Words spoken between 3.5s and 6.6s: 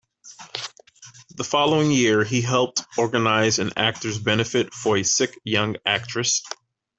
an actor's benefit for a sick young actress.